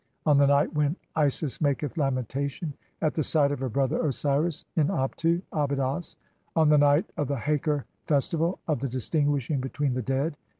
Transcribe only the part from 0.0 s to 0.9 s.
(6) on the night